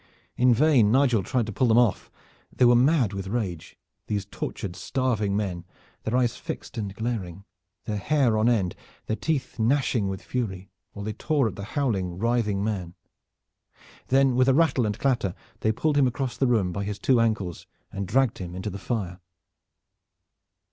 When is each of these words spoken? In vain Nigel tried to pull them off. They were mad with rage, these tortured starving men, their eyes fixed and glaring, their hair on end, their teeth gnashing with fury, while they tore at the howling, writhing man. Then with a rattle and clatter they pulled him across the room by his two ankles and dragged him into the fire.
In 0.35 0.51
vain 0.51 0.91
Nigel 0.91 1.21
tried 1.21 1.45
to 1.45 1.51
pull 1.51 1.67
them 1.67 1.77
off. 1.77 2.09
They 2.51 2.65
were 2.65 2.73
mad 2.75 3.13
with 3.13 3.27
rage, 3.27 3.77
these 4.07 4.25
tortured 4.25 4.75
starving 4.75 5.35
men, 5.37 5.63
their 6.01 6.17
eyes 6.17 6.37
fixed 6.37 6.75
and 6.75 6.91
glaring, 6.95 7.45
their 7.85 7.97
hair 7.99 8.35
on 8.35 8.49
end, 8.49 8.75
their 9.05 9.15
teeth 9.15 9.59
gnashing 9.59 10.07
with 10.07 10.23
fury, 10.23 10.71
while 10.93 11.05
they 11.05 11.13
tore 11.13 11.47
at 11.47 11.55
the 11.55 11.63
howling, 11.77 12.17
writhing 12.17 12.63
man. 12.63 12.95
Then 14.07 14.35
with 14.35 14.49
a 14.49 14.55
rattle 14.55 14.87
and 14.87 14.97
clatter 14.97 15.35
they 15.59 15.71
pulled 15.71 15.97
him 15.99 16.07
across 16.07 16.35
the 16.35 16.47
room 16.47 16.71
by 16.73 16.83
his 16.83 16.97
two 16.97 17.19
ankles 17.21 17.67
and 17.91 18.07
dragged 18.07 18.39
him 18.39 18.55
into 18.55 18.71
the 18.71 18.79
fire. 18.79 19.19